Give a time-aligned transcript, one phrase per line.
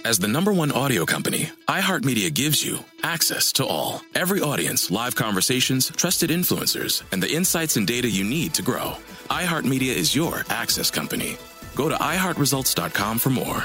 [0.00, 4.00] As the number one audio company, iHeartMedia gives you access to all.
[4.16, 8.96] Every audience, live conversations, trusted influencers, and the insights and data you need to grow.
[9.30, 11.36] iHeartMedia is your access company.
[11.76, 13.64] Go to iHeartResults.com for more.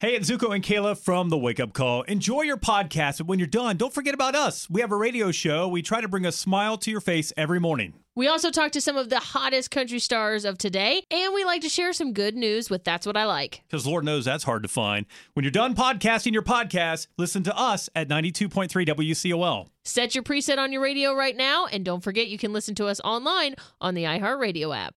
[0.00, 2.02] Hey, it's Zuko and Kayla from the Wake Up Call.
[2.02, 4.68] Enjoy your podcast, but when you're done, don't forget about us.
[4.68, 5.68] We have a radio show.
[5.68, 7.94] We try to bring a smile to your face every morning.
[8.16, 11.60] We also talk to some of the hottest country stars of today, and we like
[11.60, 13.62] to share some good news with That's What I Like.
[13.68, 15.04] Because Lord knows that's hard to find.
[15.34, 19.66] When you're done podcasting your podcast, listen to us at 92.3 WCOL.
[19.84, 22.86] Set your preset on your radio right now, and don't forget you can listen to
[22.86, 24.94] us online on the iHeartRadio app.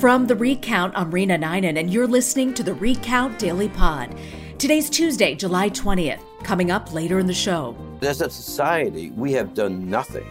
[0.00, 4.16] From the Recount, I'm Reena Ninan, and you're listening to the Recount Daily Pod.
[4.58, 6.18] Today's Tuesday, July 20th.
[6.42, 7.76] Coming up later in the show.
[8.02, 10.26] As a society, we have done nothing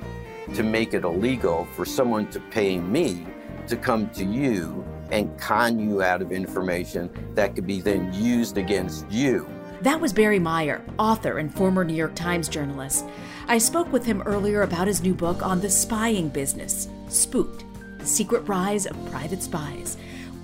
[0.54, 3.26] to make it illegal for someone to pay me
[3.68, 8.58] to come to you and con you out of information that could be then used
[8.58, 9.48] against you.
[9.80, 13.06] That was Barry Meier, author and former New York Times journalist.
[13.48, 17.64] I spoke with him earlier about his new book on the spying business, Spooked
[18.04, 19.96] Secret Rise of Private Spies.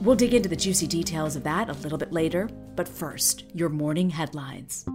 [0.02, 3.70] We'll dig into the juicy details of that a little bit later, but first, your
[3.70, 4.86] morning headlines.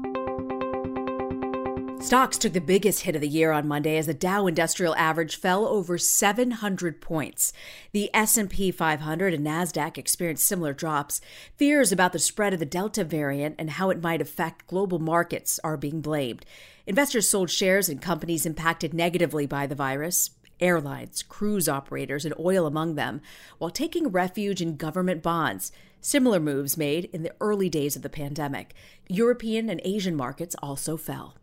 [2.01, 5.37] Stocks took the biggest hit of the year on Monday as the Dow Industrial Average
[5.37, 7.53] fell over 700 points.
[7.93, 11.21] The S&P 500 and Nasdaq experienced similar drops.
[11.57, 15.59] Fears about the spread of the Delta variant and how it might affect global markets
[15.65, 16.47] are being blamed.
[16.87, 20.31] Investors sold shares in companies impacted negatively by the virus
[20.61, 23.21] airlines, cruise operators, and oil among them,
[23.59, 25.73] while taking refuge in government bonds.
[26.01, 28.75] Similar moves made in the early days of the pandemic.
[29.09, 31.35] European and Asian markets also fell.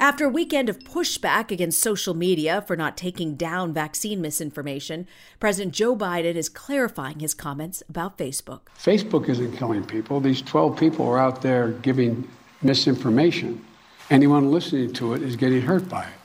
[0.00, 5.06] After a weekend of pushback against social media for not taking down vaccine misinformation,
[5.38, 8.62] President Joe Biden is clarifying his comments about Facebook.
[8.76, 10.20] Facebook isn't killing people.
[10.20, 12.28] These 12 people are out there giving
[12.60, 13.64] misinformation.
[14.10, 16.23] Anyone listening to it is getting hurt by it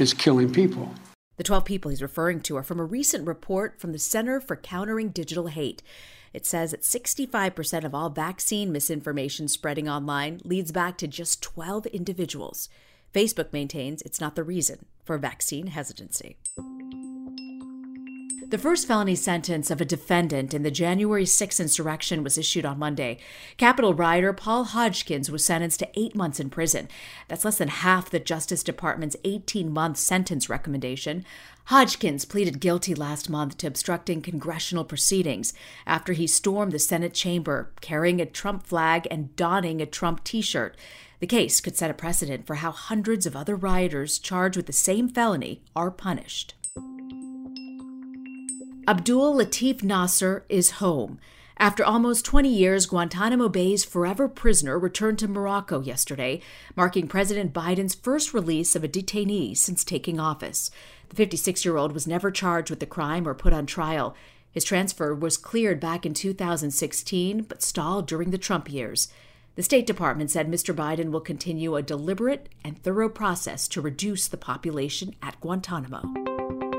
[0.00, 0.92] is killing people.
[1.36, 4.56] The 12 people he's referring to are from a recent report from the Center for
[4.56, 5.82] Countering Digital Hate.
[6.32, 11.86] It says that 65% of all vaccine misinformation spreading online leads back to just 12
[11.86, 12.68] individuals.
[13.14, 16.36] Facebook maintains it's not the reason for vaccine hesitancy.
[18.50, 22.80] The first felony sentence of a defendant in the January 6 insurrection was issued on
[22.80, 23.18] Monday.
[23.58, 26.88] Capitol rioter Paul Hodgkins was sentenced to eight months in prison.
[27.28, 31.24] That's less than half the Justice Department's 18 month sentence recommendation.
[31.66, 35.54] Hodgkins pleaded guilty last month to obstructing congressional proceedings
[35.86, 40.42] after he stormed the Senate chamber carrying a Trump flag and donning a Trump t
[40.42, 40.76] shirt.
[41.20, 44.72] The case could set a precedent for how hundreds of other rioters charged with the
[44.72, 46.54] same felony are punished.
[48.88, 51.18] Abdul Latif Nasser is home.
[51.58, 56.40] After almost 20 years, Guantanamo Bay's forever prisoner returned to Morocco yesterday,
[56.74, 60.70] marking President Biden's first release of a detainee since taking office.
[61.10, 64.16] The 56 year old was never charged with the crime or put on trial.
[64.50, 69.08] His transfer was cleared back in 2016, but stalled during the Trump years.
[69.56, 70.74] The State Department said Mr.
[70.74, 76.69] Biden will continue a deliberate and thorough process to reduce the population at Guantanamo.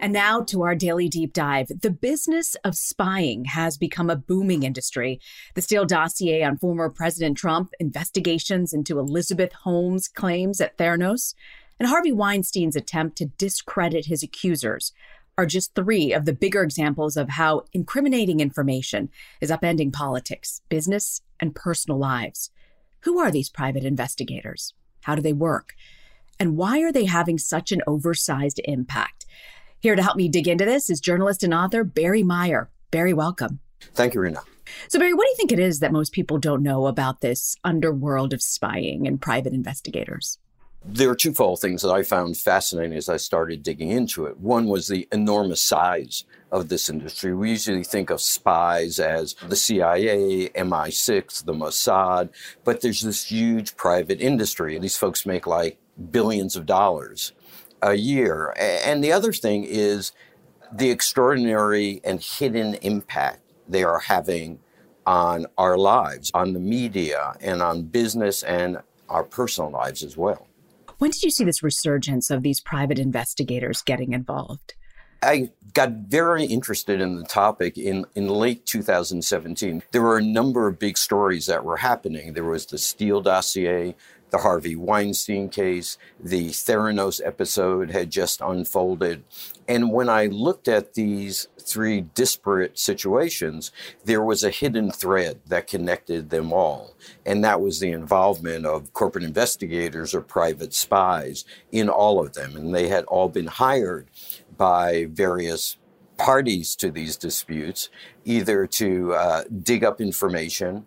[0.00, 1.66] And now to our daily deep dive.
[1.82, 5.20] The business of spying has become a booming industry.
[5.56, 11.34] The Steele dossier on former President Trump, investigations into Elizabeth Holmes' claims at Theranos,
[11.80, 14.92] and Harvey Weinstein's attempt to discredit his accusers
[15.36, 19.08] are just three of the bigger examples of how incriminating information
[19.40, 22.50] is upending politics, business, and personal lives.
[23.00, 24.74] Who are these private investigators?
[25.02, 25.74] How do they work?
[26.38, 29.26] And why are they having such an oversized impact?
[29.80, 32.68] Here to help me dig into this is journalist and author Barry Meier.
[32.90, 33.60] Barry, welcome.
[33.94, 34.42] Thank you, Reena.
[34.88, 37.54] So, Barry, what do you think it is that most people don't know about this
[37.62, 40.38] underworld of spying and private investigators?
[40.84, 44.40] There are twofold things that I found fascinating as I started digging into it.
[44.40, 47.32] One was the enormous size of this industry.
[47.32, 52.30] We usually think of spies as the CIA, MI6, the Mossad,
[52.64, 54.76] but there's this huge private industry.
[54.78, 55.78] These folks make like
[56.10, 57.32] billions of dollars
[57.82, 58.54] a year.
[58.56, 60.12] And the other thing is
[60.72, 64.60] the extraordinary and hidden impact they are having
[65.06, 68.78] on our lives, on the media, and on business and
[69.08, 70.46] our personal lives as well.
[70.98, 74.74] When did you see this resurgence of these private investigators getting involved?
[75.22, 79.82] I got very interested in the topic in, in late 2017.
[79.90, 82.34] There were a number of big stories that were happening.
[82.34, 83.96] There was the Steele dossier,
[84.30, 89.24] the Harvey Weinstein case, the Theranos episode had just unfolded.
[89.66, 93.70] And when I looked at these three disparate situations,
[94.04, 96.94] there was a hidden thread that connected them all.
[97.26, 102.56] And that was the involvement of corporate investigators or private spies in all of them.
[102.56, 104.08] And they had all been hired
[104.56, 105.76] by various
[106.16, 107.88] parties to these disputes,
[108.24, 110.84] either to uh, dig up information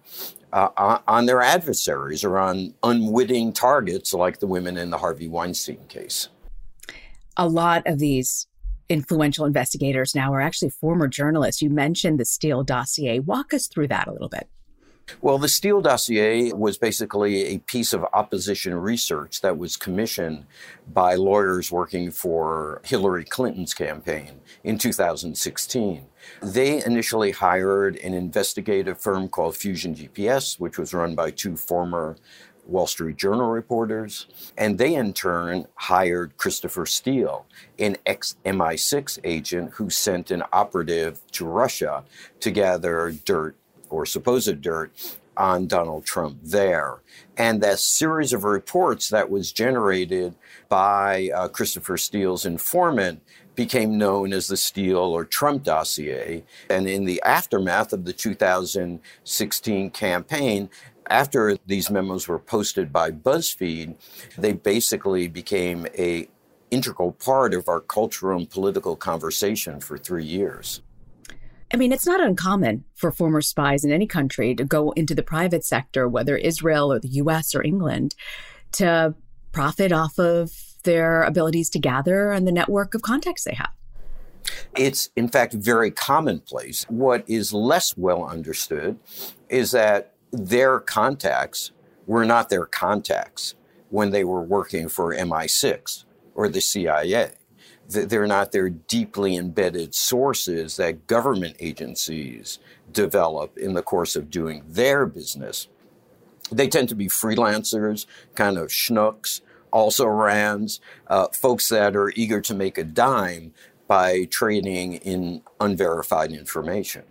[0.54, 5.86] uh, on their adversaries or on unwitting targets like the women in the Harvey Weinstein
[5.88, 6.30] case.
[7.38, 8.48] A lot of these
[8.90, 11.62] influential investigators now are actually former journalists.
[11.62, 13.20] You mentioned the Steele dossier.
[13.20, 14.50] Walk us through that a little bit.
[15.22, 20.46] Well, the Steele dossier was basically a piece of opposition research that was commissioned
[20.92, 26.06] by lawyers working for Hillary Clinton's campaign in 2016.
[26.42, 32.18] They initially hired an investigative firm called Fusion GPS, which was run by two former
[32.66, 34.28] Wall Street Journal reporters,
[34.58, 37.46] and they in turn hired Christopher Steele,
[37.80, 42.04] an ex MI6 agent who sent an operative to Russia
[42.40, 43.56] to gather dirt
[43.92, 44.92] or supposed dirt
[45.38, 47.02] on Donald Trump there.
[47.38, 50.36] And that series of reports that was generated
[50.70, 53.22] by uh, Christopher Steele's informant
[53.56, 56.44] became known as the Steele or Trump dossier.
[56.70, 60.70] And in the aftermath of the 2016 campaign,
[61.08, 63.96] after these memos were posted by BuzzFeed,
[64.38, 66.30] they basically became a
[66.70, 70.82] integral part of our cultural and political conversation for three years.
[71.74, 75.24] I mean, it's not uncommon for former spies in any country to go into the
[75.24, 78.16] private sector, whether Israel or the US or England,
[78.74, 79.16] to
[79.52, 80.52] profit off of
[80.84, 83.72] their abilities to gather and the network of contacts they have.
[84.76, 86.86] It's, in fact, very commonplace.
[86.90, 88.98] What is less well understood
[89.50, 91.72] is that their contacts
[92.06, 93.56] were not their contacts
[93.90, 97.32] when they were working for MI6 or the CIA
[97.92, 102.60] they're not their deeply embedded sources that government agencies
[102.92, 105.68] develop in the course of doing their business.
[106.52, 108.06] They tend to be freelancers,
[108.36, 109.42] kind of schnooks,
[109.72, 113.54] also rans, uh, folks that are eager to make a dime
[113.88, 117.04] by trading in unverified information.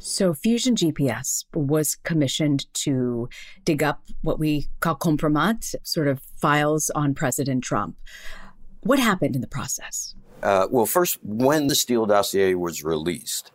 [0.00, 3.28] So, Fusion GPS was commissioned to
[3.64, 7.96] dig up what we call kompromat, sort of files on President Trump.
[8.88, 10.14] What happened in the process?
[10.42, 13.52] Uh, well, first, when the Steele dossier was released,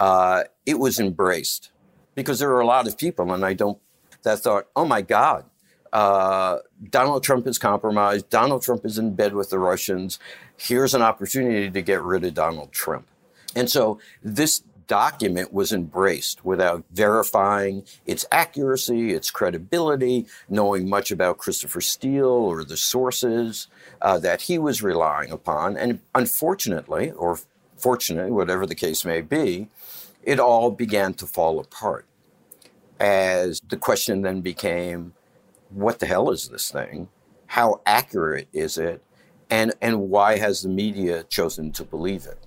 [0.00, 1.70] uh, it was embraced
[2.14, 3.78] because there were a lot of people, and I don't,
[4.22, 5.44] that thought, oh my God,
[5.92, 8.30] uh, Donald Trump is compromised.
[8.30, 10.18] Donald Trump is in bed with the Russians.
[10.56, 13.06] Here's an opportunity to get rid of Donald Trump.
[13.54, 21.38] And so this document was embraced without verifying its accuracy, its credibility, knowing much about
[21.38, 23.68] Christopher Steele or the sources
[24.00, 25.76] uh, that he was relying upon.
[25.76, 27.38] And unfortunately, or
[27.76, 29.68] fortunately, whatever the case may be,
[30.22, 32.06] it all began to fall apart.
[33.00, 35.14] As the question then became,
[35.70, 37.08] what the hell is this thing?
[37.46, 39.02] How accurate is it?
[39.50, 42.38] And, and why has the media chosen to believe it?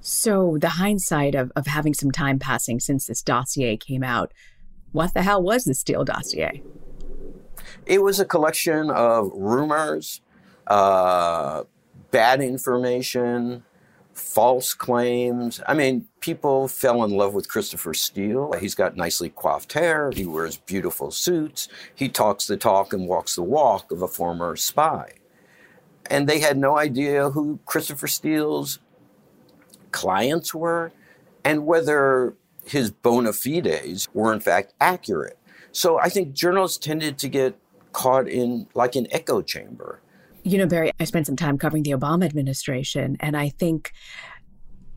[0.00, 4.32] So, the hindsight of, of having some time passing since this dossier came out,
[4.92, 6.62] what the hell was the Steele dossier?
[7.86, 10.22] It was a collection of rumors,
[10.66, 11.64] uh,
[12.10, 13.62] bad information,
[14.14, 15.60] false claims.
[15.66, 18.52] I mean, people fell in love with Christopher Steele.
[18.58, 23.36] He's got nicely coiffed hair, he wears beautiful suits, he talks the talk and walks
[23.36, 25.12] the walk of a former spy.
[26.06, 28.78] And they had no idea who Christopher Steele's
[29.92, 30.92] clients were
[31.44, 35.38] and whether his bona fides were in fact accurate.
[35.72, 37.56] So I think journalists tended to get
[37.92, 40.00] caught in like an echo chamber.
[40.42, 43.92] You know, Barry, I spent some time covering the Obama administration, and I think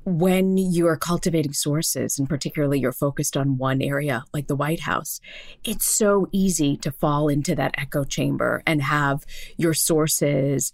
[0.05, 4.81] when you are cultivating sources, and particularly you're focused on one area like the White
[4.81, 5.19] House,
[5.63, 9.25] it's so easy to fall into that echo chamber and have
[9.57, 10.73] your sources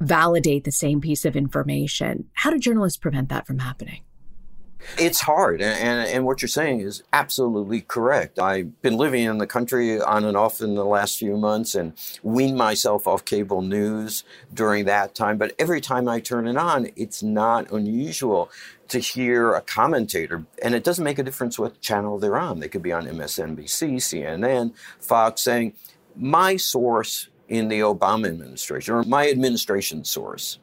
[0.00, 2.28] validate the same piece of information.
[2.34, 4.00] How do journalists prevent that from happening?
[4.98, 8.38] It's hard, and, and, and, what you're saying is absolutely correct.
[8.38, 11.92] I've been living in the country on and off in the last few months and
[12.22, 14.22] weaned myself off cable news
[14.54, 15.38] during that time.
[15.38, 18.50] But every time I turn it on, it's not unusual
[18.88, 22.60] to hear a commentator, and it doesn't make a difference what channel they're on.
[22.60, 25.74] They could be on MSNBC, CNN, Fox, saying,
[26.14, 30.58] My source in the Obama administration, or my administration source,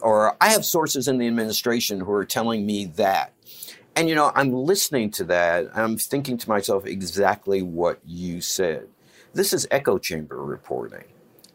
[0.00, 3.32] or I have sources in the administration who are telling me that
[3.96, 5.68] and you know, I'm listening to that.
[5.74, 8.88] I'm thinking to myself exactly what you said.
[9.32, 11.04] This is echo chamber reporting.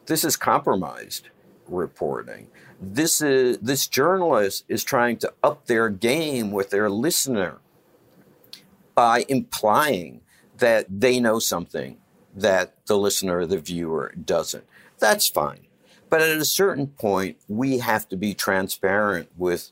[0.08, 1.30] This is compromised
[1.68, 2.48] reporting.
[2.82, 7.60] This is this journalist is trying to up their game with their listener
[8.96, 10.22] by implying
[10.58, 11.98] that they know something
[12.36, 14.66] that the listener, or the viewer doesn't.
[15.00, 15.68] That's fine.
[16.10, 19.72] But at a certain point, we have to be transparent with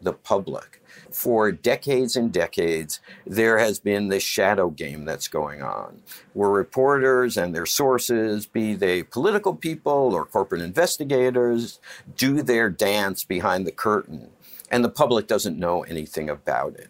[0.00, 0.82] the public
[1.14, 7.36] for decades and decades, there has been this shadow game that's going on, where reporters
[7.36, 11.80] and their sources, be they political people or corporate investigators,
[12.16, 14.30] do their dance behind the curtain,
[14.70, 16.88] and the public doesn't know anything about it.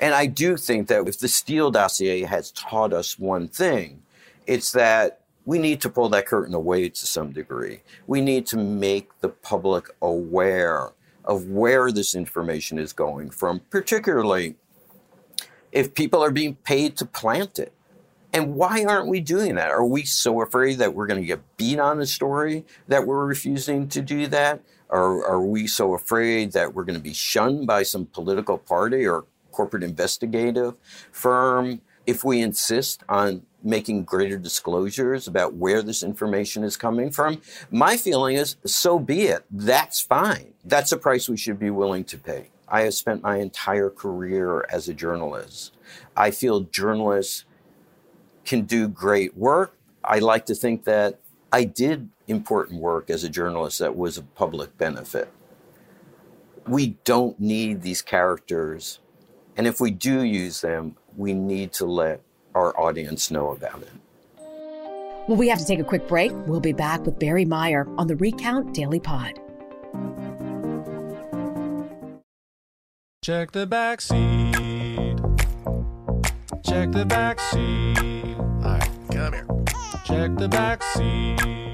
[0.00, 4.02] And I do think that if the Steele dossier has taught us one thing,
[4.46, 7.80] it's that we need to pull that curtain away to some degree.
[8.06, 10.92] We need to make the public aware
[11.24, 14.56] of where this information is going from, particularly
[15.72, 17.72] if people are being paid to plant it.
[18.32, 19.70] And why aren't we doing that?
[19.70, 23.24] Are we so afraid that we're going to get beat on a story that we're
[23.24, 24.60] refusing to do that?
[24.88, 29.06] Or are we so afraid that we're going to be shunned by some political party
[29.06, 30.74] or corporate investigative
[31.12, 37.40] firm if we insist on making greater disclosures about where this information is coming from,
[37.70, 39.44] my feeling is so be it.
[39.50, 40.52] That's fine.
[40.64, 42.50] That's a price we should be willing to pay.
[42.68, 45.74] I have spent my entire career as a journalist.
[46.16, 47.44] I feel journalists
[48.44, 49.76] can do great work.
[50.02, 51.20] I like to think that
[51.52, 55.30] I did important work as a journalist that was of public benefit.
[56.66, 58.98] We don't need these characters.
[59.56, 62.20] And if we do use them, we need to let
[62.54, 63.92] our audience know about it.
[65.26, 66.32] Well, we have to take a quick break.
[66.46, 69.40] We'll be back with Barry Meier on the Recount Daily Pod.
[73.22, 75.16] Check the back seat.
[76.62, 78.36] Check the back seat.
[78.36, 79.46] All right, come here.
[80.04, 81.63] Check the back seat.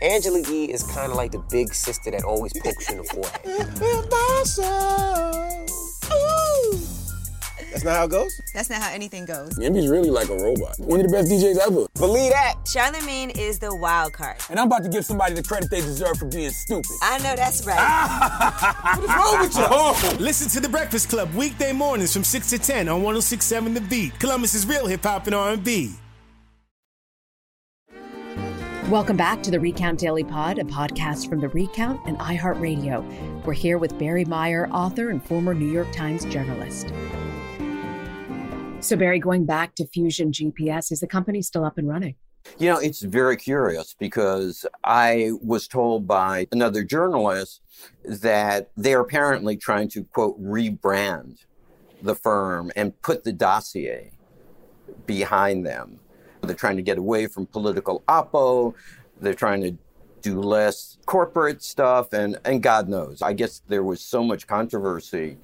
[0.00, 3.04] Angela Yee is kind of like the big sister that always pokes you in the
[3.04, 3.42] forehead.
[7.72, 8.40] That's not how it goes?
[8.52, 9.58] That's not how anything goes.
[9.58, 10.78] Yemi's really like a robot.
[10.78, 11.86] One of the best DJs ever.
[11.94, 12.56] Believe that.
[12.68, 14.36] Charlemagne is the wild card.
[14.50, 16.90] And I'm about to give somebody the credit they deserve for being stupid.
[17.00, 17.78] I know that's right.
[18.98, 19.64] what is wrong with you?
[19.68, 20.16] Oh.
[20.20, 24.18] Listen to The Breakfast Club weekday mornings from 6 to 10 on 1067 The Beat.
[24.20, 25.94] Columbus's real hip hop and R&B.
[28.92, 33.42] Welcome back to the Recount Daily Pod, a podcast from the Recount and iHeartRadio.
[33.42, 36.92] We're here with Barry Meier, author and former New York Times journalist.
[38.80, 42.16] So, Barry, going back to Fusion GPS, is the company still up and running?
[42.58, 47.62] You know, it's very curious because I was told by another journalist
[48.04, 51.38] that they're apparently trying to, quote, rebrand
[52.02, 54.12] the firm and put the dossier
[55.06, 55.98] behind them.
[56.42, 58.74] They're trying to get away from political oppo.
[59.20, 59.76] They're trying to
[60.22, 63.22] do less corporate stuff, and, and God knows.
[63.22, 65.36] I guess there was so much controversy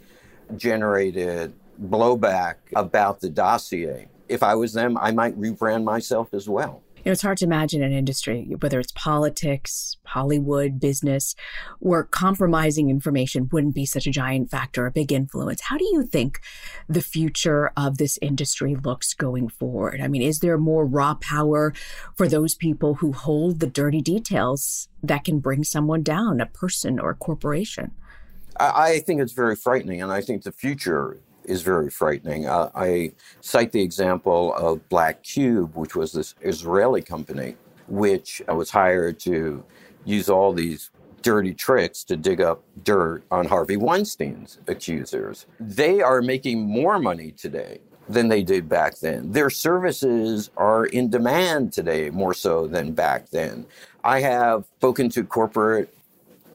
[0.57, 1.53] generated
[1.83, 4.09] blowback about the dossier.
[4.29, 6.83] If I was them, I might rebrand myself as well.
[6.99, 11.37] You know, it's hard to imagine an industry, whether it's politics, Hollywood, business,
[11.79, 15.61] where compromising information wouldn't be such a giant factor, a big influence.
[15.63, 16.41] How do you think
[16.89, 20.01] the future of this industry looks going forward?
[20.01, 21.73] I mean, is there more raw power
[22.17, 26.99] for those people who hold the dirty details that can bring someone down, a person
[26.99, 27.93] or a corporation?
[28.61, 32.47] I think it's very frightening, and I think the future is very frightening.
[32.47, 37.57] Uh, I cite the example of Black Cube, which was this Israeli company,
[37.89, 39.65] which I was hired to
[40.05, 40.91] use all these
[41.23, 45.47] dirty tricks to dig up dirt on Harvey Weinstein's accusers.
[45.61, 49.33] They are making more money today than they did back then.
[49.33, 53.67] Their services are in demand today more so than back then.
[54.05, 55.95] I have spoken to corporate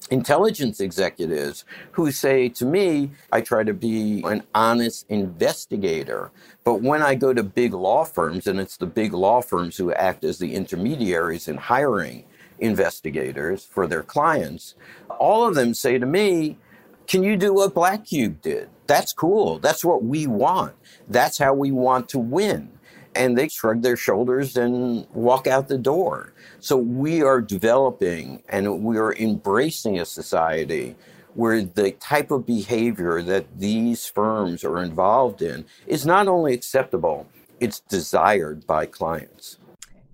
[0.07, 6.31] intelligence executives who say to me, I try to be an honest investigator.
[6.63, 9.91] But when I go to big law firms, and it's the big law firms who
[9.93, 12.25] act as the intermediaries in hiring
[12.60, 14.75] investigators for their clients,
[15.19, 16.57] all of them say to me,
[17.07, 18.69] Can you do what Black Cube did?
[18.88, 19.60] That's cool.
[19.60, 20.74] That's what we want.
[21.07, 22.72] That's how we want to win.
[23.15, 26.34] And they shrug their shoulders and walk out the door.
[26.60, 30.96] So we are developing and we are embracing a society
[31.36, 37.27] where the type of behavior that these firms are involved in is not only acceptable,
[37.60, 39.58] it's desired by clients.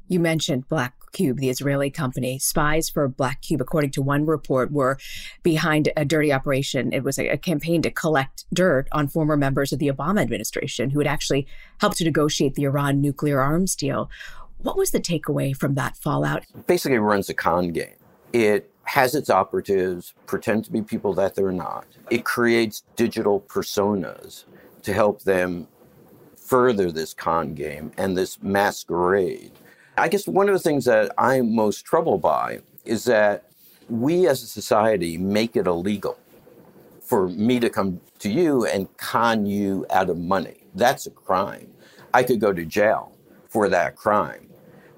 [0.08, 2.39] You mentioned Black Cube, the Israeli company.
[2.39, 4.97] Spies for Black Cube, according to one report, were
[5.43, 6.93] behind a dirty operation.
[6.93, 10.89] It was a, a, campaign to collect dirt on former members of the Obama administration
[10.89, 11.47] who had actually
[11.79, 14.09] helped to negotiate the Iran nuclear arms deal.
[14.59, 16.45] What was the takeaway from that fallout?
[16.67, 17.95] Basically, it runs a con game.
[18.33, 21.85] It has its operatives pretend to be people that they're not.
[22.09, 24.45] It creates digital personas
[24.81, 25.67] to help them
[26.35, 29.51] further this con game and this masquerade.
[30.00, 33.51] I guess one of the things that I'm most troubled by is that
[33.89, 36.18] we as a society make it illegal
[37.01, 40.63] for me to come to you and con you out of money.
[40.74, 41.70] That's a crime.
[42.13, 43.12] I could go to jail
[43.50, 44.48] for that crime.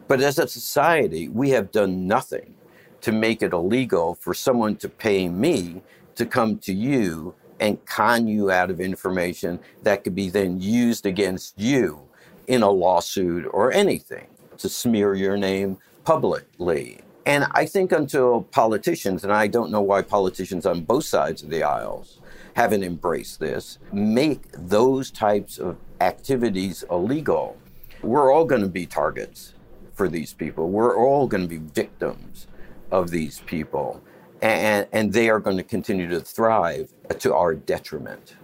[0.07, 2.53] But as a society, we have done nothing
[3.01, 5.81] to make it illegal for someone to pay me
[6.13, 11.07] to come to you and con you out of information that could be then used
[11.07, 12.01] against you
[12.47, 14.27] in a lawsuit or anything
[14.61, 16.99] to smear your name publicly.
[17.25, 21.49] And I think until politicians, and I don't know why politicians on both sides of
[21.49, 22.19] the aisles
[22.55, 27.57] haven't embraced this, make those types of activities illegal,
[28.01, 29.53] we're all going to be targets
[29.93, 30.69] for these people.
[30.69, 32.47] We're all going to be victims
[32.89, 34.01] of these people.
[34.41, 38.35] And, and they are going to continue to thrive to our detriment.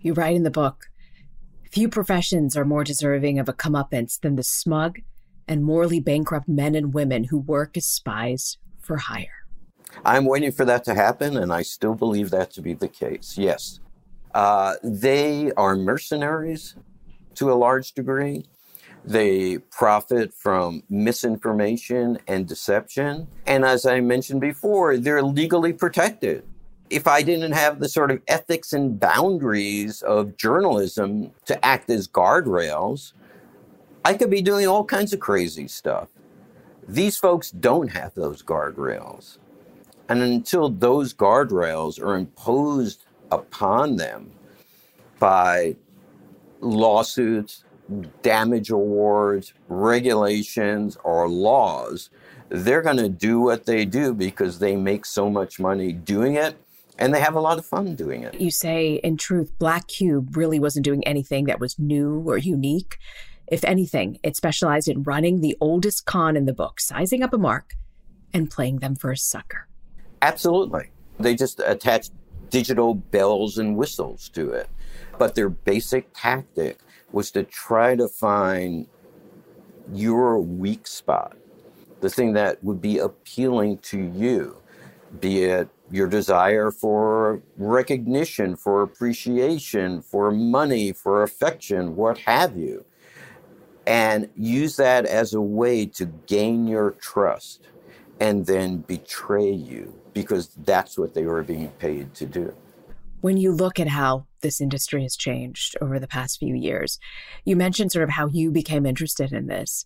[0.00, 0.90] You write in the book
[1.70, 4.98] few professions are more deserving of a comeuppance than the smug
[5.50, 9.44] and morally bankrupt men and women who work as spies for hire.
[10.04, 13.36] I'm waiting for that to happen, and I still believe that to be the case.
[13.36, 13.80] Yes.
[14.32, 16.76] Uh, they are mercenaries
[17.34, 18.46] to a large degree.
[19.04, 23.26] They profit from misinformation and deception.
[23.46, 26.44] And as I mentioned before, they're legally protected.
[26.90, 32.06] If I didn't have the sort of ethics and boundaries of journalism to act as
[32.06, 33.14] guardrails,
[34.04, 36.08] I could be doing all kinds of crazy stuff.
[36.88, 39.38] These folks don't have those guardrails.
[40.08, 44.32] And until those guardrails are imposed upon them
[45.18, 45.76] by
[46.60, 47.64] lawsuits,
[48.22, 52.10] damage awards, regulations, or laws,
[52.48, 56.56] they're going to do what they do because they make so much money doing it
[56.98, 58.38] and they have a lot of fun doing it.
[58.38, 62.98] You say, in truth, Black Cube really wasn't doing anything that was new or unique.
[63.50, 67.38] If anything, it specialized in running the oldest con in the book, sizing up a
[67.38, 67.74] mark
[68.32, 69.66] and playing them for a sucker.
[70.22, 70.90] Absolutely.
[71.18, 72.12] They just attached
[72.50, 74.68] digital bells and whistles to it.
[75.18, 76.78] But their basic tactic
[77.10, 78.86] was to try to find
[79.92, 81.36] your weak spot,
[82.00, 84.56] the thing that would be appealing to you,
[85.20, 92.84] be it your desire for recognition, for appreciation, for money, for affection, what have you,
[93.90, 97.66] and use that as a way to gain your trust
[98.20, 102.54] and then betray you because that's what they were being paid to do.
[103.20, 107.00] When you look at how this industry has changed over the past few years,
[107.44, 109.84] you mentioned sort of how you became interested in this.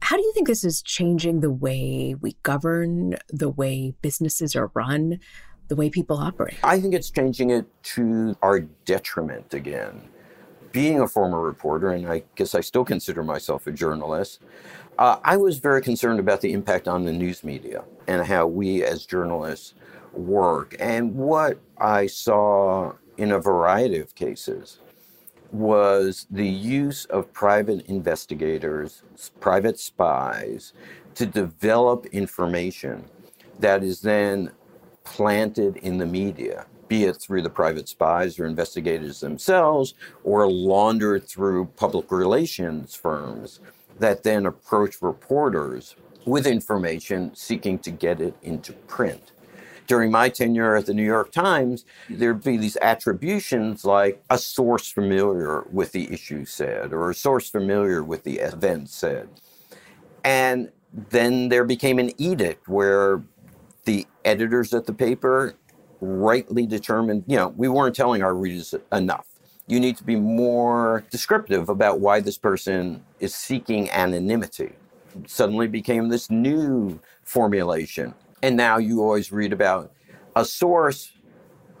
[0.00, 4.70] How do you think this is changing the way we govern, the way businesses are
[4.72, 5.20] run,
[5.68, 6.56] the way people operate?
[6.64, 10.00] I think it's changing it to our detriment again.
[10.72, 14.40] Being a former reporter, and I guess I still consider myself a journalist,
[14.98, 18.82] uh, I was very concerned about the impact on the news media and how we
[18.84, 19.74] as journalists
[20.12, 20.74] work.
[20.80, 24.78] And what I saw in a variety of cases
[25.50, 29.02] was the use of private investigators,
[29.40, 30.72] private spies,
[31.14, 33.04] to develop information
[33.60, 34.50] that is then
[35.04, 41.26] planted in the media, be it through the private spies or investigators themselves, or laundered
[41.26, 43.60] through public relations firms
[43.98, 49.32] that then approach reporters with information seeking to get it into print
[49.86, 54.90] during my tenure at the New York Times, there'd be these attributions like a source
[54.90, 59.28] familiar with the issue said, or a source familiar with the event said.
[60.24, 60.70] And
[61.10, 63.22] then there became an edict where
[63.84, 65.56] the editors at the paper
[66.02, 69.26] rightly determined, you know, we weren't telling our readers enough.
[69.68, 74.72] You need to be more descriptive about why this person is seeking anonymity.
[75.26, 78.14] Suddenly became this new formulation.
[78.42, 79.92] And now you always read about
[80.34, 81.12] a source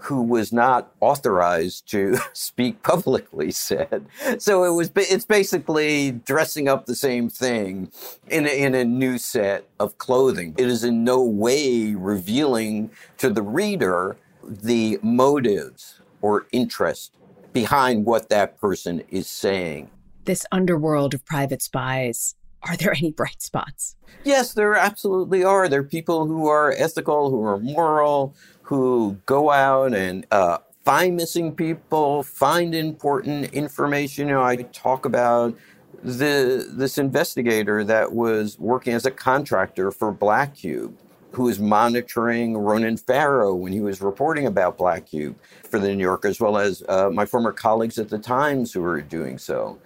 [0.02, 4.06] who was not authorized to speak publicly said.
[4.38, 7.90] So it was it's basically dressing up the same thing
[8.28, 10.54] in a, in a new set of clothing.
[10.58, 17.14] It is in no way revealing to the reader the motives or interest
[17.52, 19.90] behind what that person is saying.
[20.24, 22.34] This underworld of private spies.
[22.64, 23.96] Are there any bright spots?
[24.22, 25.68] Yes, there absolutely are.
[25.68, 28.36] There are people who are ethical, who are moral,
[28.72, 34.28] who go out and uh, find missing people, find important information.
[34.28, 35.54] You know, I talk about
[36.02, 40.96] the this investigator that was working as a contractor for Black Cube,
[41.32, 46.02] who was monitoring Ronan Farrow when he was reporting about Black Cube for the New
[46.02, 49.78] Yorker, as well as uh, my former colleagues at the Times who were doing so.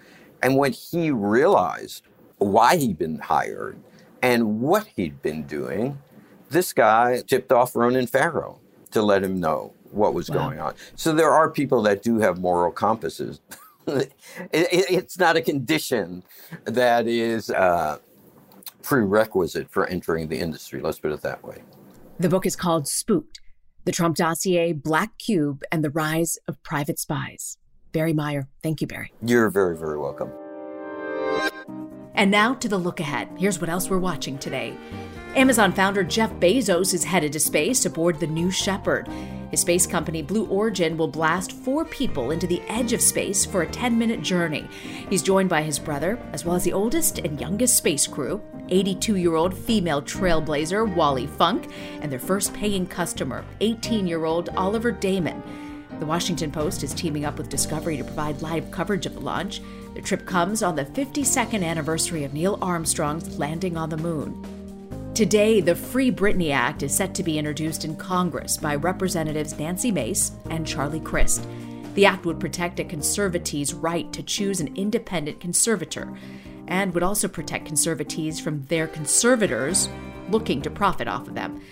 [0.45, 2.05] And when he realized
[2.39, 3.81] why he'd been hired
[4.23, 5.99] and what he'd been doing,
[6.51, 10.49] this guy tipped off Ronan Farrow to let him know what was wow.
[10.49, 10.75] going on.
[10.95, 13.41] So there are people that do have moral compasses.
[13.87, 14.13] it,
[14.53, 16.23] it, it's not a condition
[16.65, 17.99] that is uh,
[18.83, 20.81] prerequisite for entering the industry.
[20.81, 21.63] Let's put it that way.
[22.19, 23.41] The book is called Spooked
[23.85, 27.59] The Trump Dossier, Black Cube, and the Rise of Private Spies.
[27.93, 28.49] Barry Meier.
[28.63, 29.13] Thank you, Barry.
[29.23, 30.31] You're very, very welcome.
[32.15, 33.29] And now to the look ahead.
[33.37, 34.77] Here's what else we're watching today.
[35.37, 39.07] Amazon founder Jeff Bezos is headed to space aboard the New Shepard.
[39.51, 43.61] His space company, Blue Origin, will blast four people into the edge of space for
[43.61, 44.67] a 10 minute journey.
[45.11, 49.17] He's joined by his brother, as well as the oldest and youngest space crew 82
[49.17, 51.71] year old female trailblazer Wally Funk,
[52.01, 55.43] and their first paying customer, 18 year old Oliver Daemen.
[56.01, 59.61] The Washington Post is teaming up with Discovery to provide live coverage of the launch.
[59.93, 64.56] The trip comes on the 52nd anniversary of Neil Armstrong's landing on the moon.
[65.17, 69.91] Today, the Free Britney Act is set to be introduced in Congress by Representatives Nancy
[69.91, 71.49] Mace and Charlie Crist.
[71.95, 76.15] The act would protect a conservatee's right to choose an independent conservator
[76.69, 79.89] and would also protect conservatees from their conservators
[80.29, 81.63] looking to profit off of them.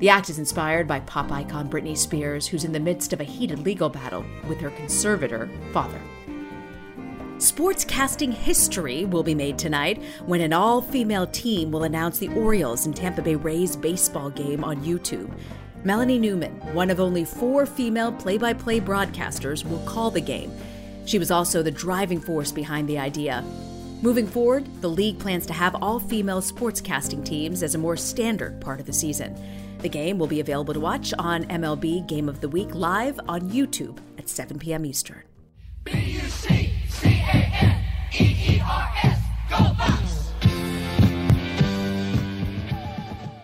[0.00, 3.24] The act is inspired by pop icon Britney Spears, who's in the midst of a
[3.24, 6.00] heated legal battle with her conservator father.
[7.38, 12.84] Sportscasting history will be made tonight when an all female team will announce the Orioles
[12.84, 15.32] and Tampa Bay Rays baseball game on YouTube.
[15.84, 20.50] Melanie Newman, one of only four female play by play broadcasters, will call the game.
[21.04, 23.44] She was also the driving force behind the idea.
[24.02, 28.60] Moving forward, the league plans to have all female sportscasting teams as a more standard
[28.60, 29.40] part of the season.
[29.78, 33.42] The game will be available to watch on MLB Game of the Week live on
[33.42, 34.84] YouTube at 7 p.m.
[34.84, 35.22] Eastern.
[37.00, 38.58] C-A-N-E-E-R-S.
[39.48, 40.17] Go Bucks!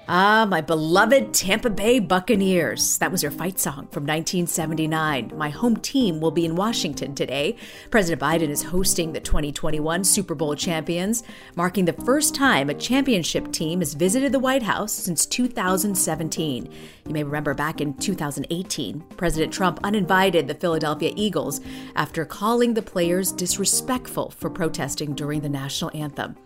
[0.06, 2.98] Ah, my beloved Tampa Bay Buccaneers.
[2.98, 5.32] That was your fight song from 1979.
[5.34, 7.56] My home team will be in Washington today.
[7.90, 11.22] President Biden is hosting the 2021 Super Bowl champions,
[11.56, 16.70] marking the first time a championship team has visited the White House since 2017.
[17.06, 21.62] You may remember back in 2018, President Trump uninvited the Philadelphia Eagles
[21.96, 26.36] after calling the players disrespectful for protesting during the national anthem.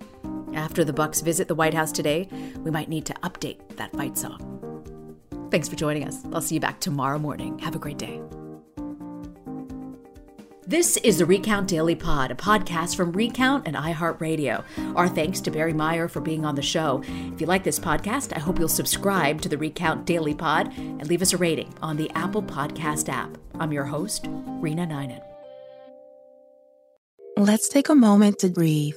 [0.55, 4.19] After the Bucks visit the White House today, we might need to update that fight
[4.19, 4.45] song.
[5.51, 6.25] Thanks for joining us.
[6.33, 7.59] I'll see you back tomorrow morning.
[7.61, 8.21] Have a great day.
[10.67, 14.63] This is the Recount Daily Pod, a podcast from Recount and iHeartRadio.
[14.95, 17.03] Our thanks to Barry Meier for being on the show.
[17.07, 21.09] If you like this podcast, I hope you'll subscribe to the Recount Daily Pod and
[21.09, 23.39] leave us a rating on the Apple Podcast app.
[23.59, 25.23] I'm your host, Reena Ninan.
[27.39, 28.97] Let's take a moment to breathe.